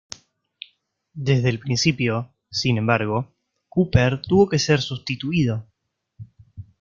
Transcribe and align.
Desde 1.13 1.49
el 1.49 1.59
principio, 1.59 2.33
sin 2.49 2.79
embargo, 2.79 3.35
Cooper 3.69 4.19
tuvo 4.19 4.49
que 4.49 4.57
ser 4.57 4.81
sustituido. 4.81 5.67